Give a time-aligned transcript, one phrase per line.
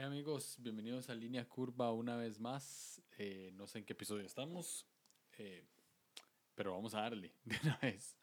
[0.00, 3.02] Hey amigos, bienvenidos a Línea Curva una vez más.
[3.18, 4.86] Eh, no sé en qué episodio estamos,
[5.36, 5.66] eh,
[6.54, 8.16] pero vamos a darle de una vez.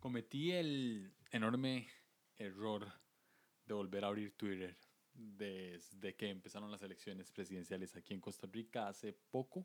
[0.00, 1.86] Cometí el enorme
[2.36, 2.92] error
[3.66, 4.76] de volver a abrir Twitter
[5.12, 9.64] desde que empezaron las elecciones presidenciales aquí en Costa Rica hace poco,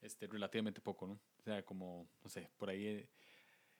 [0.00, 1.20] este, relativamente poco, ¿no?
[1.40, 3.10] O sea, como, no sé, por ahí eh,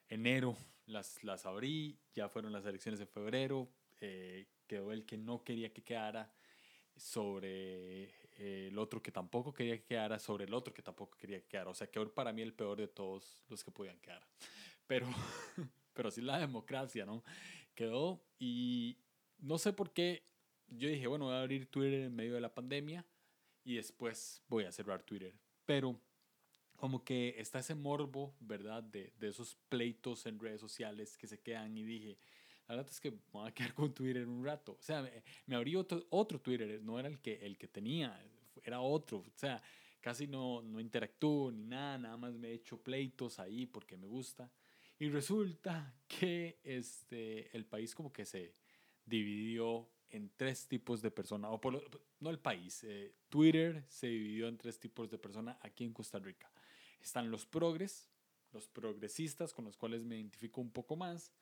[0.09, 0.57] enero
[0.91, 5.73] las, las abrí, ya fueron las elecciones de febrero, eh, quedó el que no quería
[5.73, 6.31] que quedara
[6.95, 8.03] sobre
[8.37, 11.47] eh, el otro que tampoco quería que quedara, sobre el otro que tampoco quería que
[11.47, 11.69] quedara.
[11.69, 14.25] O sea, quedó para mí el peor de todos los que podían quedar.
[14.87, 15.07] Pero,
[15.93, 17.23] pero sí la democracia, ¿no?
[17.75, 18.97] Quedó y
[19.39, 20.25] no sé por qué
[20.67, 23.05] yo dije, bueno, voy a abrir Twitter en medio de la pandemia
[23.63, 25.33] y después voy a cerrar Twitter.
[25.65, 25.97] Pero
[26.81, 28.81] como que está ese morbo, ¿verdad?
[28.81, 32.17] De, de, esos pleitos en redes sociales que se quedan y dije,
[32.67, 34.77] la verdad es que me voy a quedar con Twitter un rato.
[34.79, 35.07] O sea,
[35.45, 38.19] me, abrí otro, otro Twitter, no era el que, el que tenía,
[38.63, 39.19] era otro.
[39.19, 39.61] O sea,
[39.99, 44.07] casi no, no interactúo ni nada, nada más me he hecho pleitos ahí porque me
[44.07, 44.51] gusta.
[44.97, 48.55] Y resulta que este, el país como que se
[49.05, 51.79] dividió en tres tipos de personas, o por
[52.19, 56.17] no el país, eh, Twitter se dividió en tres tipos de personas aquí en Costa
[56.17, 56.51] Rica.
[57.01, 58.09] Están los progres,
[58.51, 61.33] los progresistas con los cuales me identifico un poco más.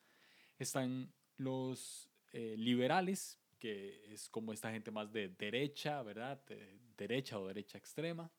[0.58, 6.44] Están los eh, liberales, que es como esta gente más de derecha, ¿verdad?
[6.46, 8.32] De derecha o derecha extrema.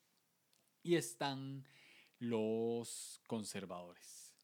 [0.82, 1.64] Y están
[2.18, 4.34] los conservadores,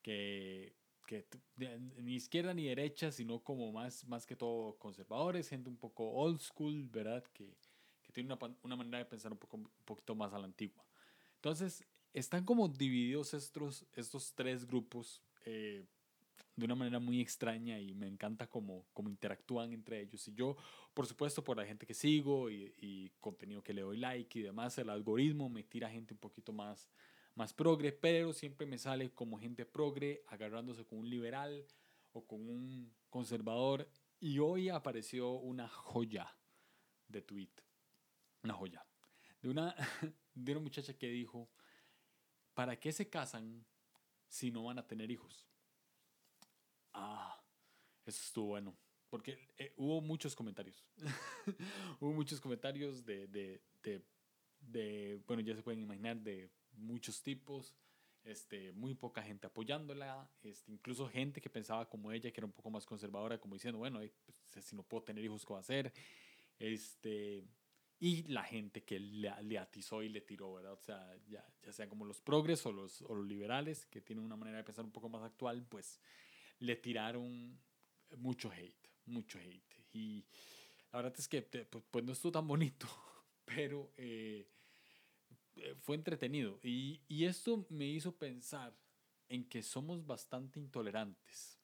[0.00, 0.74] que
[1.06, 1.26] que
[1.98, 6.40] ni izquierda ni derecha, sino como más, más que todo conservadores, gente un poco old
[6.40, 7.24] school, ¿verdad?
[7.32, 7.56] Que,
[8.02, 10.84] que tiene una, una, manera de pensar un, poco, un poquito más a la antigua.
[11.36, 15.84] Entonces, están como divididos estos, estos tres grupos eh,
[16.56, 20.26] de una manera muy extraña y me encanta cómo, cómo interactúan entre ellos.
[20.28, 20.56] Y yo,
[20.92, 24.76] por supuesto, por la gente que sigo y, contenido que le doy like y demás,
[24.78, 26.88] el algoritmo me tira gente un poquito más
[27.34, 31.66] más progre, pero siempre me sale como gente progre agarrándose con un liberal
[32.12, 33.88] o con un conservador.
[34.20, 36.36] Y hoy apareció una joya
[37.08, 37.50] de tweet,
[38.42, 38.84] una joya,
[39.40, 39.74] de una,
[40.34, 41.48] de una muchacha que dijo,
[42.54, 43.64] ¿para qué se casan
[44.28, 45.46] si no van a tener hijos?
[46.92, 47.42] Ah,
[48.04, 48.76] eso estuvo bueno,
[49.08, 50.84] porque eh, hubo muchos comentarios.
[52.00, 54.04] hubo muchos comentarios de, de, de,
[54.60, 57.74] de, bueno, ya se pueden imaginar, de muchos tipos,
[58.24, 62.52] este, muy poca gente apoyándola, este, incluso gente que pensaba como ella, que era un
[62.52, 64.00] poco más conservadora, como diciendo, bueno,
[64.50, 65.92] pues, si no puedo tener hijos, ¿qué va a hacer?
[66.58, 67.44] Este,
[68.02, 69.28] y la gente que le,
[69.60, 70.72] atizó y le tiró, ¿verdad?
[70.72, 74.24] O sea, ya, ya sean como los progres o los, o los liberales, que tienen
[74.24, 76.00] una manera de pensar un poco más actual, pues
[76.58, 77.56] le tiraron
[78.16, 79.86] mucho hate, mucho hate.
[79.92, 80.24] Y
[80.90, 82.88] la verdad es que pues, pues no estuvo tan bonito,
[83.44, 83.92] pero...
[83.96, 84.48] Eh,
[85.54, 86.58] eh, fue entretenido.
[86.64, 88.74] Y, y esto me hizo pensar
[89.28, 91.60] en que somos bastante intolerantes,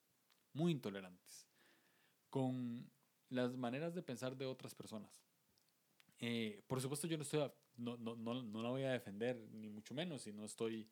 [0.53, 1.49] muy intolerantes,
[2.29, 2.89] con
[3.27, 5.28] las maneras de pensar de otras personas.
[6.19, 9.69] Eh, por supuesto, yo no, estoy no, no, no, no, la voy a defender, ni
[9.69, 10.89] mucho menos, si no estoy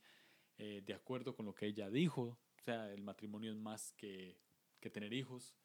[0.58, 2.38] eh, de acuerdo con lo que ella dijo.
[2.58, 4.40] O sea, el matrimonio es más que,
[4.80, 5.56] que tener hijos.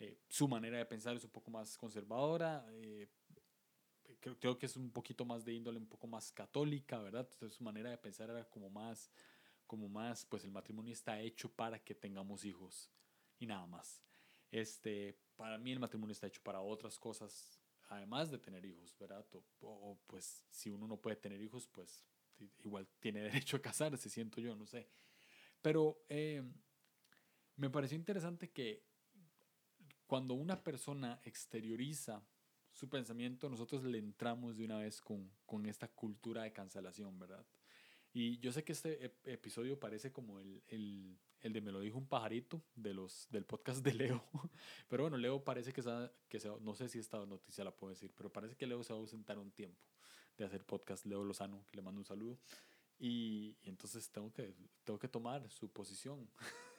[0.00, 2.66] Eh, su manera de pensar es un poco más conservadora.
[4.20, 7.28] Creo, creo, que es un poquito más de índole un poco más católica, ¿verdad?
[7.30, 9.10] Entonces su manera de pensar era como más,
[9.66, 12.90] como más, pues el matrimonio está hecho para que tengamos hijos
[13.38, 14.02] y nada más.
[14.50, 19.26] Este, para mí el matrimonio está hecho para otras cosas, además de tener hijos, ¿verdad?
[19.32, 22.04] O, o pues si uno no puede tener hijos, pues
[22.64, 24.88] igual tiene derecho a casarse, siento yo, no sé.
[25.62, 26.42] Pero eh,
[27.56, 28.84] me pareció interesante que
[30.06, 32.22] cuando una persona exterioriza
[32.72, 37.46] su pensamiento, nosotros le entramos de una vez con, con esta cultura de cancelación, ¿verdad?
[38.16, 41.98] Y yo sé que este episodio parece como el, el, el, de Me lo dijo
[41.98, 44.24] un pajarito de los, del podcast de Leo.
[44.88, 45.90] Pero bueno, Leo parece que, se,
[46.28, 48.92] que se, no sé si esta noticia la puedo decir, pero parece que Leo se
[48.92, 49.84] va a ausentar un tiempo
[50.38, 51.04] de hacer podcast.
[51.06, 52.38] Leo Lozano, que le mando un saludo.
[53.00, 56.30] Y, y entonces tengo que, tengo que tomar su posición.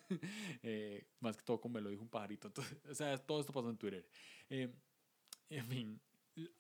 [0.63, 2.47] eh, más que todo como me lo dijo un pajarito.
[2.47, 4.07] Entonces, o sea, todo esto pasó en Twitter.
[4.49, 4.73] Eh,
[5.49, 6.01] en fin,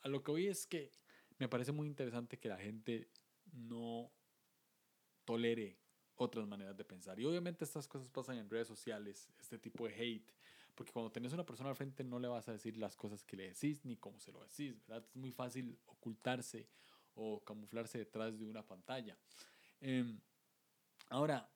[0.01, 0.91] a lo que voy es que
[1.37, 3.09] me parece muy interesante que la gente
[3.53, 4.11] no
[5.25, 5.77] tolere
[6.15, 7.19] otras maneras de pensar.
[7.19, 10.31] Y obviamente estas cosas pasan en redes sociales, este tipo de hate,
[10.73, 13.37] porque cuando tenés una persona al frente no le vas a decir las cosas que
[13.37, 15.05] le decís ni cómo se lo decís, ¿verdad?
[15.07, 16.67] Es muy fácil ocultarse
[17.15, 19.17] o camuflarse detrás de una pantalla.
[19.81, 20.17] Eh,
[21.09, 21.49] ahora,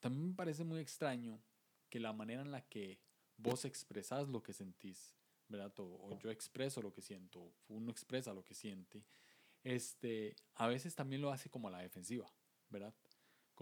[0.00, 1.40] también me parece muy extraño
[1.88, 2.98] que la manera en la que
[3.36, 5.14] vos expresás lo que sentís,
[5.48, 5.72] ¿verdad?
[5.78, 9.04] O, yo expreso lo que siento, uno expresa lo que siente,
[9.62, 12.32] este, a veces también lo hace como a la defensiva,
[12.70, 12.94] ¿verdad?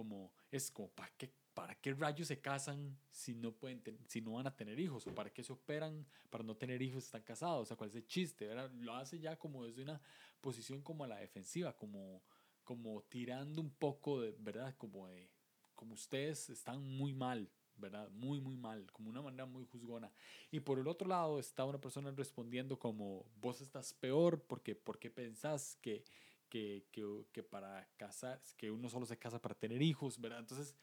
[0.01, 4.33] Como, es como, ¿para qué, ¿para qué rayos se casan si no, pueden si no
[4.33, 5.07] van a tener hijos?
[5.07, 7.61] ¿O para qué se operan para no tener hijos están casados?
[7.61, 8.47] O sea, ¿cuál es el chiste?
[8.47, 8.71] ¿verdad?
[8.73, 10.01] Lo hace ya como desde una
[10.41, 12.23] posición como a la defensiva, como,
[12.65, 14.75] como tirando un poco de, ¿verdad?
[14.79, 15.29] Como de,
[15.75, 18.09] como ustedes están muy mal, ¿verdad?
[18.13, 20.11] Muy, muy mal, como una manera muy juzgona.
[20.51, 25.11] Y por el otro lado está una persona respondiendo como, vos estás peor porque, porque
[25.11, 26.05] pensás que,
[26.51, 30.41] que, que, que para casar, que uno solo se casa para tener hijos, ¿verdad?
[30.41, 30.75] Entonces,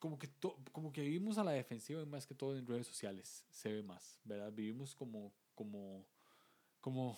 [0.00, 0.28] como que,
[0.72, 3.84] como que vivimos a la defensiva y más que todo en redes sociales, se ve
[3.84, 4.52] más, ¿verdad?
[4.52, 6.04] Vivimos como, como,
[6.80, 7.16] como,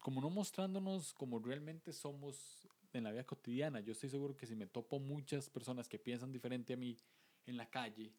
[0.00, 3.80] como no mostrándonos como realmente somos en la vida cotidiana.
[3.80, 6.98] Yo estoy seguro que si me topo muchas personas que piensan diferente a mí
[7.46, 8.12] en la calle,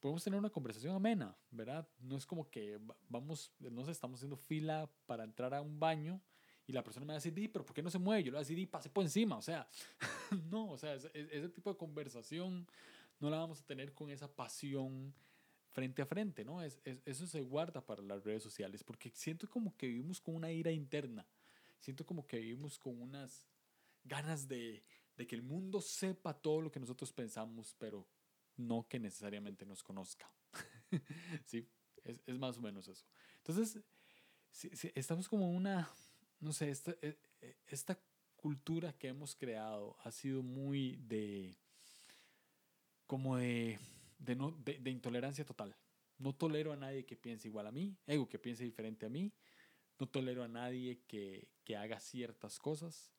[0.00, 1.88] podemos tener una conversación amena, ¿verdad?
[1.98, 2.78] No es como que
[3.08, 6.20] vamos, no sé, estamos haciendo fila para entrar a un baño
[6.70, 8.22] y la persona me va a decir, di, pero ¿por qué no se mueve?
[8.22, 9.68] Yo le voy a decir, di, pase por encima, o sea,
[10.50, 12.64] no, o sea, ese, ese, tipo de conversación
[13.18, 15.12] no la vamos a tener con esa pasión
[15.72, 16.62] frente a frente, ¿no?
[16.62, 20.52] Es, eso se guarda para las redes sociales, porque siento como que vivimos con una
[20.52, 21.26] ira interna,
[21.80, 23.48] siento como que vivimos con unas
[24.04, 24.84] ganas de,
[25.16, 28.06] de que el mundo sepa todo lo que nosotros pensamos, pero
[28.56, 30.30] no que necesariamente nos conozca.
[31.44, 31.66] sí,
[32.04, 33.04] es, es, más o menos eso.
[33.38, 33.82] Entonces,
[34.50, 35.88] si, estamos como una,
[36.40, 37.98] no sé, esta, e, e, esta
[38.36, 41.56] cultura que hemos creado ha sido muy de,
[43.06, 43.78] como de,
[44.18, 45.76] de, no, de, intolerancia total.
[46.18, 49.32] No tolero a nadie que piense igual a mí, ego que piense diferente a mí.
[49.98, 53.12] No tolero a nadie que, que haga ciertas cosas.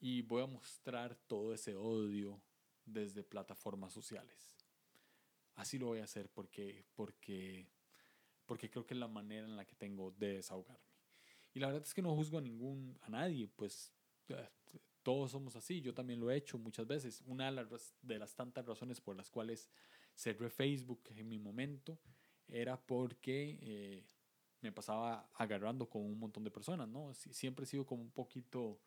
[0.00, 2.40] Y voy a mostrar todo ese odio
[2.84, 4.58] desde plataformas sociales
[5.58, 7.66] así lo voy a hacer porque, porque,
[8.46, 10.87] porque creo que es la manera en la que tengo de desahogarme.
[11.58, 13.92] Y la verdad es que no juzgo a ningún, a nadie, pues
[14.28, 14.48] eh,
[15.02, 17.20] todos somos así, yo también lo he hecho muchas veces.
[17.26, 19.68] Una de las, de las tantas razones por las cuales
[20.14, 21.98] cerré Facebook en mi momento
[22.46, 24.06] era porque eh,
[24.60, 27.12] me pasaba agarrando con un montón de personas, ¿no?
[27.12, 28.80] Siempre he sido como un poquito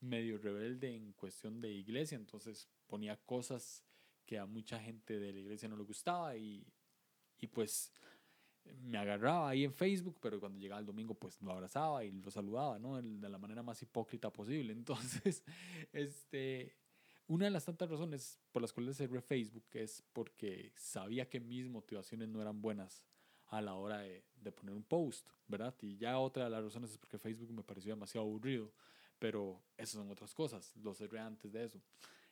[0.00, 3.86] medio rebelde en cuestión de iglesia, entonces ponía cosas
[4.26, 6.66] que a mucha gente de la iglesia no le gustaba y,
[7.38, 7.90] y pues
[8.82, 12.30] me agarraba ahí en Facebook, pero cuando llegaba el domingo pues lo abrazaba y lo
[12.30, 13.00] saludaba, ¿no?
[13.00, 14.72] De la manera más hipócrita posible.
[14.74, 15.42] Entonces,
[15.92, 16.74] este,
[17.26, 21.68] una de las tantas razones por las cuales cerré Facebook es porque sabía que mis
[21.68, 23.02] motivaciones no eran buenas
[23.48, 25.74] a la hora de, de, poner un post, ¿verdad?
[25.80, 28.70] Y ya otra de las razones es porque Facebook me pareció demasiado aburrido,
[29.18, 31.80] pero esas son otras cosas, lo cerré antes de eso.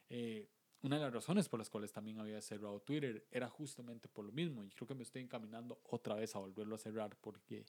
[0.08, 0.48] Eh,
[0.82, 4.32] una de las razones por las cuales también había cerrado Twitter era justamente por lo
[4.32, 7.66] mismo y creo que me estoy encaminando otra vez a volverlo a cerrar porque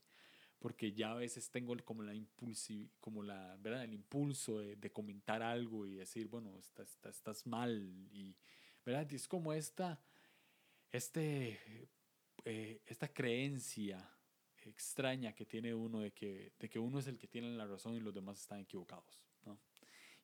[0.60, 4.92] porque ya a veces tengo como la impulsi, como la verdad el impulso de, de,
[4.92, 8.36] comentar algo y decir bueno estás, estás, estás mal y
[8.86, 10.02] verdad y es como esta
[10.92, 11.90] este
[12.46, 14.10] eh, esta creencia
[14.66, 17.96] extraña que tiene uno de que, de que uno es el que tiene la razón
[17.96, 19.60] y los demás están equivocados ¿no?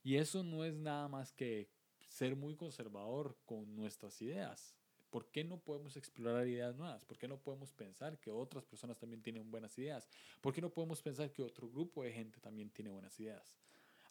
[0.04, 1.70] y eso no es nada más que
[2.14, 4.76] ser muy conservador con nuestras ideas.
[5.10, 7.06] ¿Por qué no podemos explorar ideas nuevas?
[7.06, 10.08] ¿Por qué no podemos pensar que otras personas también tienen buenas ideas?
[10.40, 13.58] ¿Por qué no podemos pensar que otro grupo de gente también tiene buenas ideas?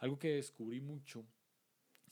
[0.00, 1.24] Algo que descubrí mucho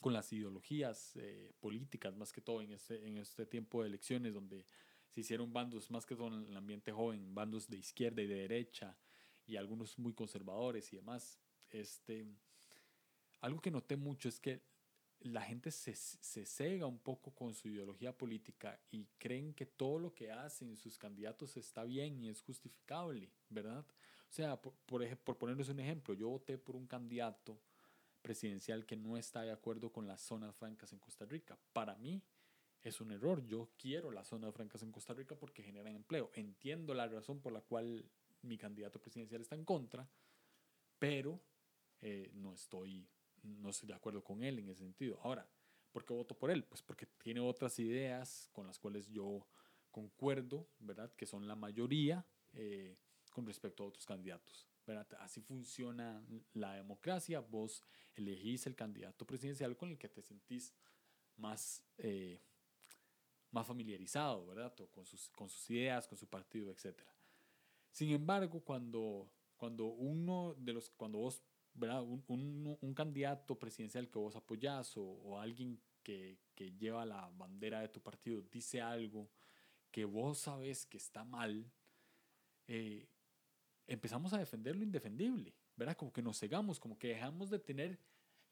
[0.01, 4.33] con las ideologías eh, políticas, más que todo en este, en este tiempo de elecciones,
[4.33, 4.65] donde
[5.09, 8.37] se hicieron bandos, más que todo en el ambiente joven, bandos de izquierda y de
[8.37, 8.97] derecha,
[9.45, 11.41] y algunos muy conservadores y demás.
[11.69, 12.27] Este,
[13.41, 14.63] algo que noté mucho es que
[15.21, 19.99] la gente se, se cega un poco con su ideología política y creen que todo
[19.99, 23.85] lo que hacen sus candidatos está bien y es justificable, ¿verdad?
[24.29, 27.61] O sea, por, por, por ponerles un ejemplo, yo voté por un candidato
[28.23, 31.59] presidencial que no está de acuerdo con las zonas francas en Costa Rica.
[31.73, 32.23] Para mí
[32.83, 33.45] es un error.
[33.47, 36.31] Yo quiero las zonas francas en Costa Rica porque generan empleo.
[36.35, 38.05] Entiendo la razón por la cual
[38.43, 40.09] mi candidato presidencial está en contra,
[40.99, 41.41] pero
[42.01, 43.07] eh, no estoy
[43.43, 45.19] no estoy de acuerdo con él en ese sentido.
[45.23, 45.49] Ahora,
[45.93, 46.65] ¿por qué voto por él?
[46.65, 49.47] Pues porque tiene otras ideas con las cuales yo
[49.91, 51.13] concuerdo, ¿verdad?
[51.15, 52.97] Que son la mayoría eh,
[53.33, 54.67] con respecto a otros candidatos.
[54.87, 55.07] ¿verdad?
[55.21, 57.41] Así funciona la democracia.
[57.41, 57.83] Vos
[58.15, 60.75] elegís el candidato presidencial con el que te sentís
[61.37, 62.41] más, eh,
[63.51, 64.75] más familiarizado, ¿verdad?
[64.91, 66.99] con, sus, con sus ideas, con su partido, etc.
[67.91, 71.43] Sin embargo, cuando, cuando uno de los, cuando vos
[71.75, 72.03] ¿verdad?
[72.03, 77.31] Un, un, un, candidato presidencial que vos apoyás o, o alguien que, que, lleva la
[77.37, 79.31] bandera de tu partido dice algo
[79.91, 81.71] que vos sabes que está mal,
[82.67, 83.09] eh,
[83.87, 85.97] empezamos a defender lo indefendible, ¿verdad?
[85.97, 87.99] Como que nos cegamos, como que dejamos de tener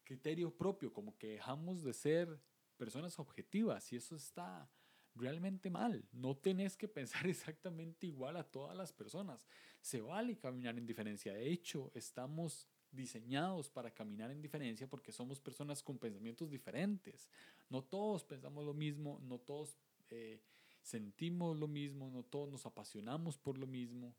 [0.03, 2.41] criterio propio, como que dejamos de ser
[2.77, 4.69] personas objetivas y eso está
[5.15, 6.07] realmente mal.
[6.11, 9.45] No tenés que pensar exactamente igual a todas las personas.
[9.81, 11.33] Se vale caminar en diferencia.
[11.33, 17.29] De hecho, estamos diseñados para caminar en diferencia porque somos personas con pensamientos diferentes.
[17.69, 19.77] No todos pensamos lo mismo, no todos
[20.09, 20.41] eh,
[20.81, 24.13] sentimos lo mismo, no todos nos apasionamos por lo mismo.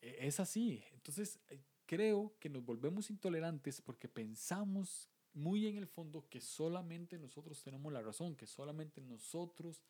[0.00, 0.82] E, es así.
[0.92, 7.18] Entonces, eh, creo que nos volvemos intolerantes porque pensamos muy en el fondo que solamente
[7.18, 9.82] nosotros tenemos la razón, que solamente nosotros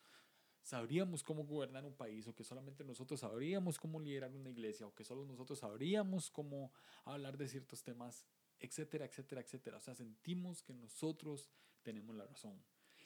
[0.67, 4.93] sabríamos cómo gobernar un país, o que solamente nosotros sabríamos cómo liderar una iglesia, o
[4.93, 6.73] que solo nosotros sabríamos cómo
[7.05, 8.27] hablar de ciertos temas,
[8.59, 9.77] etcétera, etcétera, etcétera.
[9.77, 11.49] O sea, sentimos que nosotros
[11.83, 12.61] tenemos la razón.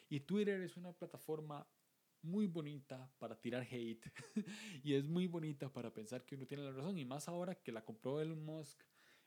[0.10, 1.68] Y Twitter es una plataforma
[2.24, 4.12] muy bonita para tirar hate
[4.84, 7.72] y es muy bonita para pensar que uno tiene la razón y más ahora que
[7.72, 8.80] la compró Elon Musk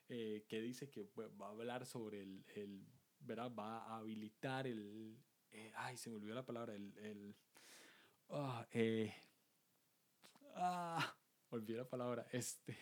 [0.09, 2.87] eh, que dice que va a hablar sobre el, el
[3.19, 3.53] ¿verdad?
[3.53, 5.19] va a habilitar el
[5.50, 7.35] eh, ay se me olvidó la palabra el, el
[8.31, 9.12] ah, eh,
[10.57, 11.16] ah,
[11.50, 12.76] olvidé la palabra este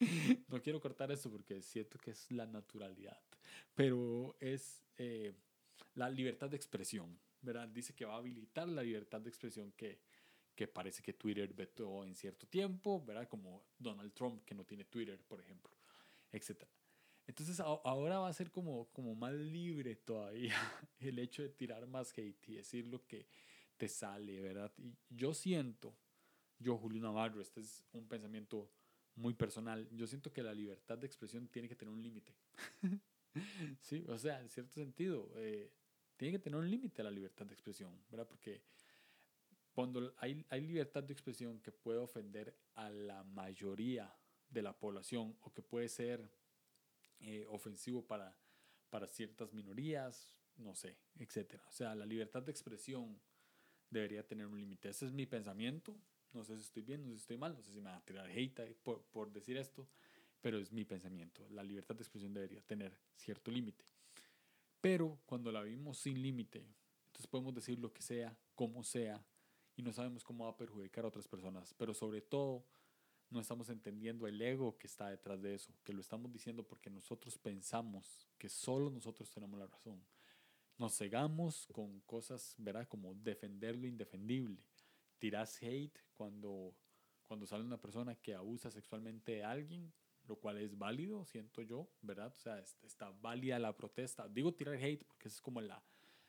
[0.48, 3.20] no quiero cortar esto porque siento que es la naturalidad
[3.74, 5.34] pero es eh,
[5.94, 7.68] la libertad de expresión ¿verdad?
[7.68, 10.00] Dice que va a habilitar la libertad de expresión que,
[10.54, 13.28] que parece que Twitter vetó en cierto tiempo, ¿verdad?
[13.28, 15.72] Como Donald Trump, que no tiene Twitter, por ejemplo,
[16.32, 16.64] etc.
[17.26, 20.54] Entonces ahora va a ser como, como más libre todavía
[21.00, 23.28] el hecho de tirar más hate y decir lo que
[23.78, 24.72] te sale, ¿verdad?
[24.76, 25.96] Y yo siento,
[26.58, 28.70] yo Julio Navarro, este es un pensamiento
[29.14, 32.34] muy personal, yo siento que la libertad de expresión tiene que tener un límite.
[33.80, 35.72] sí, o sea, en cierto sentido, eh,
[36.16, 38.28] tiene que tener un límite la libertad de expresión, ¿verdad?
[38.28, 38.62] Porque
[39.72, 44.12] cuando hay, hay libertad de expresión que puede ofender a la mayoría
[44.48, 46.28] de la población o que puede ser
[47.20, 48.36] eh, ofensivo para,
[48.90, 51.64] para ciertas minorías, no sé, etcétera.
[51.68, 53.20] O sea, la libertad de expresión
[53.90, 54.88] debería tener un límite.
[54.88, 55.96] Ese es mi pensamiento.
[56.32, 57.96] No sé si estoy bien, no sé si estoy mal, no sé si me va
[57.96, 59.88] a tirar hate por, por decir esto,
[60.40, 61.48] pero es mi pensamiento.
[61.50, 63.84] La libertad de expresión debería tener cierto límite.
[64.80, 66.64] Pero cuando la vivimos sin límite,
[67.06, 69.24] entonces podemos decir lo que sea, como sea,
[69.76, 71.74] y no sabemos cómo va a perjudicar a otras personas.
[71.74, 72.64] Pero sobre todo,
[73.30, 76.90] no estamos entendiendo el ego que está detrás de eso, que lo estamos diciendo porque
[76.90, 80.02] nosotros pensamos que solo nosotros tenemos la razón.
[80.78, 82.88] Nos cegamos con cosas, ¿verdad?
[82.88, 84.62] Como defender lo indefendible.
[85.18, 86.74] Tirás hate cuando,
[87.26, 89.92] cuando sale una persona que abusa sexualmente de alguien
[90.28, 92.32] lo cual es válido, siento yo, ¿verdad?
[92.36, 94.28] O sea, está válida la protesta.
[94.28, 95.82] Digo tirar hate porque es como la,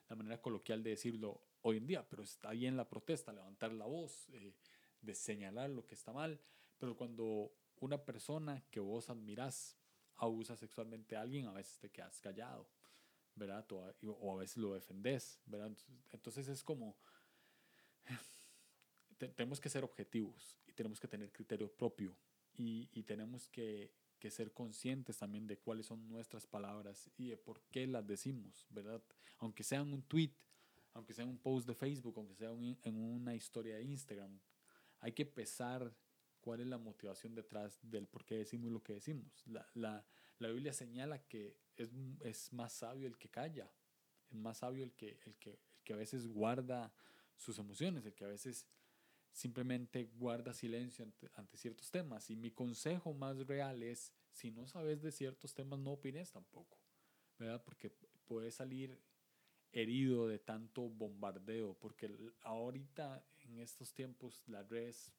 [0.08, 3.86] la manera coloquial de decirlo hoy en día, pero está bien la protesta, levantar la
[3.86, 4.56] voz, eh,
[5.02, 6.40] de señalar lo que está mal,
[6.78, 9.78] pero cuando una persona que vos admirás
[10.16, 12.70] abusa sexualmente a alguien, a veces te quedas callado,
[13.40, 13.66] ¿verdad?
[13.72, 15.72] O, a veces lo defendés, ¿verdad?
[16.12, 16.98] Entonces es como,
[19.18, 22.16] tenemos que ser objetivos y tenemos que tener criterio propio
[22.54, 23.92] y, tenemos que,
[24.30, 29.02] ser conscientes también de cuáles son nuestras palabras y de por qué las decimos, ¿verdad?
[29.38, 30.34] Aunque sea en un tweet,
[30.94, 34.38] aunque sea un post de Facebook, aunque sea en una historia de Instagram,
[35.00, 35.96] hay que pesar
[36.42, 39.44] cuál es la motivación detrás del por qué decimos lo que decimos.
[39.48, 40.06] La, la,
[40.40, 41.92] la Biblia señala que es,
[42.22, 43.72] es, más sabio el que calla,
[44.30, 46.94] es más sabio el que, el, que, el que a veces guarda
[47.38, 48.68] sus emociones, el que a veces
[49.32, 51.06] simplemente guarda silencio
[51.36, 52.30] ante, ciertos temas.
[52.30, 56.78] Y mi consejo más real es, si no sabes de ciertos temas, no opines tampoco,
[57.38, 57.64] ¿verdad?
[57.64, 57.92] Porque
[58.26, 59.00] puedes salir
[59.72, 65.14] herido de tanto bombardeo, porque ahorita en estos tiempos las redes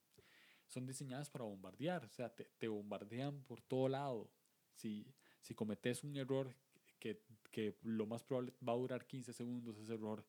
[0.67, 4.31] son diseñadas para bombardear, o sea, te, bombardean por todo lado.
[4.75, 5.07] Si,
[5.41, 6.55] si cometes un error
[6.99, 10.25] que, que, lo más probable va a durar 15 segundos, ese error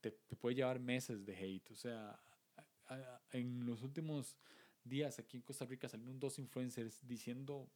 [0.00, 2.20] te, te puede llevar meses de hate, o sea,
[3.32, 4.36] en los últimos
[4.84, 7.68] días aquí en Costa Rica salieron dos influencers diciendo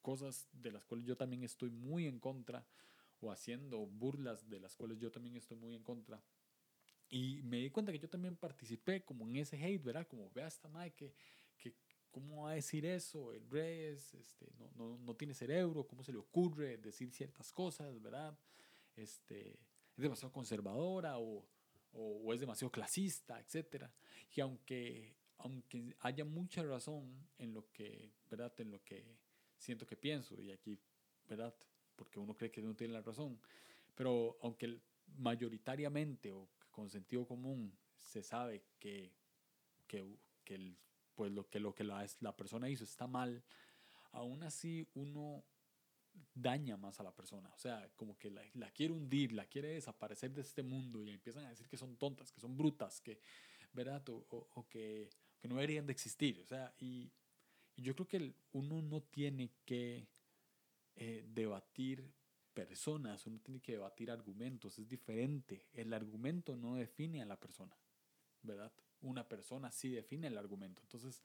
[0.00, 2.66] cosas de las cuales yo también estoy muy en contra
[3.20, 6.22] o haciendo burlas de las cuales yo también estoy muy en contra.
[7.08, 10.06] Y me di cuenta que yo también participé como en ese hate, ¿verdad?
[10.06, 11.14] Como, vea esta madre que
[12.16, 13.30] ¿cómo va a decir eso?
[13.30, 18.00] El rey este, no, no, no, tiene cerebro, ¿cómo se le ocurre decir ciertas cosas,
[18.00, 18.34] ¿verdad?
[18.96, 19.50] Este,
[19.96, 21.44] es demasiado conservadora o
[21.96, 23.86] o, es demasiado clasista, etc.
[24.34, 28.52] Y aunque, aunque haya mucha razón en lo que, ¿verdad?
[28.60, 29.18] En lo que
[29.58, 30.78] siento que pienso, y aquí,
[31.28, 31.54] ¿verdad?
[31.94, 33.40] Porque uno cree que no tiene la razón,
[33.94, 34.80] pero aunque
[35.18, 39.12] mayoritariamente o con sentido común se sabe que
[39.86, 40.04] que,
[40.44, 40.76] que el,
[41.16, 43.42] pues lo que, lo que la, la persona hizo está mal,
[44.12, 45.44] aún así uno
[46.34, 47.50] daña más a la persona.
[47.54, 51.10] O sea, como que la, la, quiere hundir, la quiere desaparecer de este mundo y
[51.10, 53.18] empiezan a decir que son tontas, que son brutas, que,
[53.72, 54.08] ¿verdad?
[54.08, 56.40] O, o, que, que, no deberían de existir.
[56.40, 57.10] O sea, y,
[57.76, 60.08] yo creo que uno no tiene que
[60.94, 62.10] eh, debatir
[62.54, 65.66] personas, uno tiene que debatir argumentos, es diferente.
[65.72, 67.76] El argumento no define a la persona,
[68.40, 68.72] ¿verdad?
[69.02, 70.82] Una persona sí define el argumento.
[70.82, 71.22] Entonces,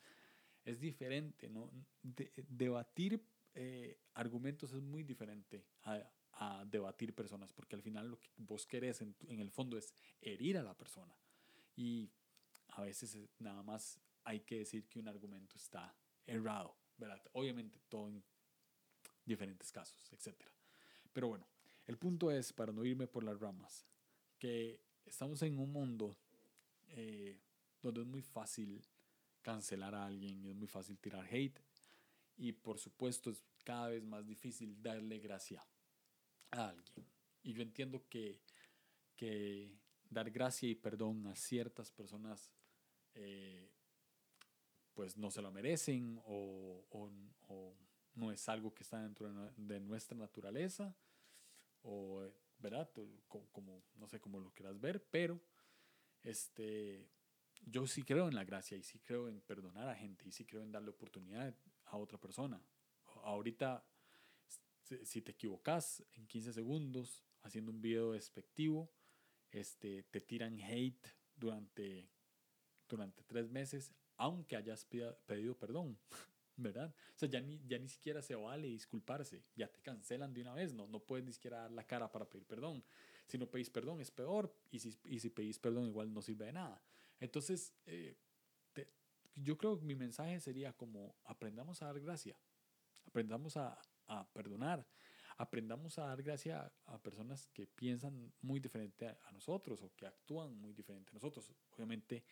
[0.64, 1.72] es diferente, ¿no?
[2.02, 3.24] debatir
[3.54, 6.08] eh, argumentos es muy diferente a,
[6.66, 10.64] debatir personas, porque al final lo que vos querés en, el fondo es herir a
[10.64, 11.16] la persona.
[11.76, 12.10] Y
[12.70, 16.76] a veces nada más hay que decir que un argumento está errado.
[17.34, 18.24] Obviamente todo en
[19.24, 20.36] diferentes casos, etc.
[21.14, 21.48] Pero bueno,
[21.86, 23.86] el punto es, para no irme por las ramas,
[24.40, 26.18] que estamos en un mundo
[26.88, 27.40] eh,
[27.82, 28.82] donde es muy fácil
[29.42, 31.60] cancelar a alguien, es muy fácil tirar hate
[32.38, 35.66] y por supuesto es cada vez más difícil darle gracia
[36.52, 37.06] a alguien.
[37.44, 38.42] Y yo entiendo que,
[39.16, 39.72] que
[40.10, 42.52] dar gracia y perdón a ciertas personas
[43.16, 43.72] eh,
[44.94, 47.12] pues no se lo merecen o, o,
[47.48, 47.76] o,
[48.16, 50.96] no es algo que está dentro de nuestra naturaleza
[51.84, 52.90] o, ¿verdad?
[53.28, 55.40] Como, no sé cómo lo quieras ver, pero
[56.24, 57.08] este,
[57.66, 60.46] yo sí creo en la gracia y sí creo en perdonar a gente y sí
[60.46, 62.62] creo en darle oportunidad a otra persona.
[63.24, 63.86] Ahorita,
[65.04, 68.92] si te equivocas en 15 segundos haciendo un video despectivo,
[69.52, 72.10] este, te tiran hate durante,
[72.88, 75.98] durante tres meses, aunque hayas pedido perdón,
[76.58, 76.94] ¿verdad?
[77.16, 80.54] O sea, ya ni, ya ni siquiera se vale disculparse, ya te cancelan de una
[80.54, 82.84] vez, no, no puedes ni siquiera dar la cara para pedir perdón.
[83.28, 86.46] Si no pedís perdón es peor y si, y si pedís perdón igual no sirve
[86.46, 86.82] de nada.
[87.22, 88.18] Entonces, eh,
[89.36, 92.36] yo creo que mi mensaje sería como aprendamos a dar gracia,
[93.06, 94.86] aprendamos a, a perdonar,
[95.38, 100.54] aprendamos a dar gracia a personas que piensan muy diferente a, nosotros o que actúan
[100.56, 101.52] muy diferente a nosotros.
[101.72, 102.24] Obviamente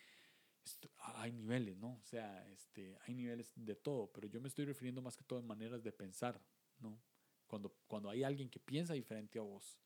[0.98, 1.96] hay niveles, ¿no?
[1.96, 5.40] O sea, este, hay niveles de todo, pero yo me estoy refiriendo más que todo
[5.40, 6.40] en maneras de pensar,
[6.80, 7.00] ¿no?
[7.48, 9.80] Cuando, cuando hay alguien que piensa diferente a vos,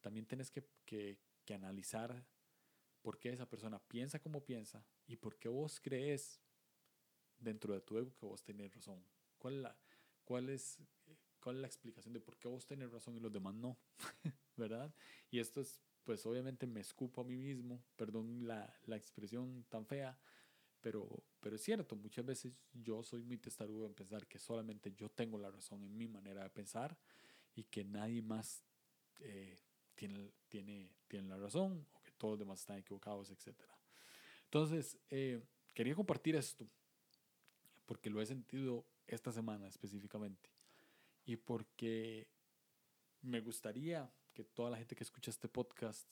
[0.00, 2.24] también tienes que, que, que analizar
[3.04, 6.40] por qué esa persona piensa como piensa y por qué vos crees
[7.38, 9.04] dentro de tu ego que vos tenés razón.
[9.36, 9.76] ¿Cuál es la,
[10.24, 10.78] cuál es,
[11.38, 13.76] cuál es la explicación de por qué vos tenés razón y los demás no?
[14.56, 14.94] ¿Verdad?
[15.30, 19.84] Y esto es, pues obviamente me escupo a mí mismo, perdón la, la expresión tan
[19.84, 20.18] fea,
[20.80, 21.06] pero,
[21.40, 25.36] pero es cierto, muchas veces yo soy muy testarudo en pensar que solamente yo tengo
[25.36, 26.96] la razón en mi manera de pensar
[27.54, 28.64] y que nadie más
[29.20, 29.58] eh,
[29.94, 33.56] tiene, tiene, tiene la razón todos los demás están equivocados, etc.
[34.44, 36.68] Entonces, eh, quería compartir esto
[37.86, 40.50] porque lo he sentido esta semana específicamente
[41.24, 42.28] y porque
[43.22, 46.08] me gustaría que toda la gente que escucha este podcast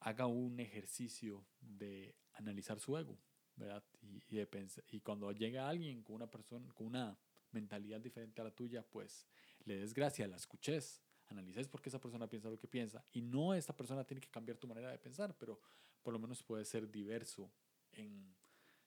[0.00, 3.18] haga un ejercicio de analizar su ego,
[3.56, 3.84] ¿verdad?
[4.00, 7.18] Y, y, de y cuando llega alguien con una persona, con una
[7.50, 9.26] mentalidad diferente a la tuya, pues
[9.64, 13.04] le des gracia, la escuches, analices por qué esa persona piensa lo que piensa.
[13.12, 15.60] Y no esta persona tiene que cambiar tu manera de pensar, pero
[16.02, 17.50] por lo menos puede ser diverso
[17.92, 18.34] en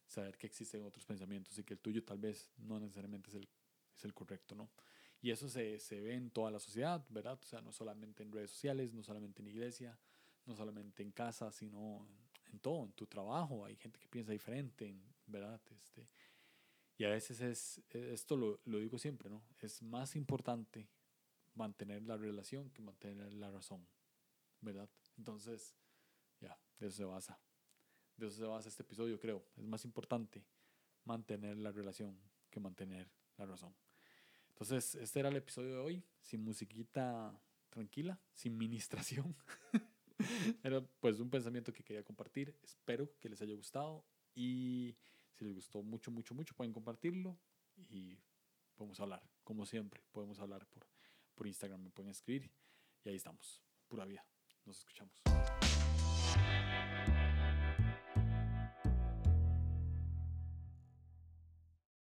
[0.08, 3.48] saber que existen otros pensamientos y que el tuyo tal vez no necesariamente es el,
[3.96, 4.70] es el correcto, ¿no?
[5.22, 7.40] Y eso se, se ve en toda la sociedad, ¿verdad?
[7.42, 9.98] O sea, no solamente en redes sociales, no solamente en iglesia,
[10.46, 12.08] no solamente en casa, sino
[12.52, 13.66] en, todo, en tu trabajo.
[13.66, 14.96] Hay gente que piensa diferente,
[15.28, 15.62] ¿verdad?
[15.70, 16.10] Este,
[16.98, 19.44] y a veces es, esto lo, lo digo siempre, ¿no?
[19.60, 20.90] Es más importante
[21.56, 23.88] mantener la relación que mantener la razón,
[24.62, 24.90] ¿verdad?
[25.18, 25.76] Entonces,
[26.40, 27.40] ya, de eso se basa
[28.22, 29.44] de eso se basa este episodio, creo.
[29.58, 30.46] Es más importante
[31.06, 32.18] mantener la relación
[32.50, 33.76] que mantener la razón.
[34.50, 39.36] Entonces, este era el episodio de hoy, sin musiquita tranquila, sin ministración.
[40.64, 42.56] era pues un pensamiento que quería compartir.
[42.62, 44.96] Espero que les haya gustado y
[45.34, 47.40] si les gustó mucho, mucho, mucho, pueden compartirlo
[47.76, 48.20] y
[48.76, 50.86] podemos hablar, como siempre, podemos hablar por,
[51.42, 52.52] por Instagram, me pueden escribir
[53.04, 54.24] y ahí estamos, pura vida.
[54.64, 55.12] Nos escuchamos.